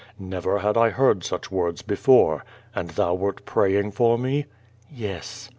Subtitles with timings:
[0.17, 2.43] Never had I heard such words before.
[2.73, 4.45] And thou wert praying for me?" ,^\
[4.91, 5.47] "Yes."